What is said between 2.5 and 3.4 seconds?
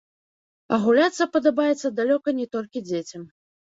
толькі дзецям.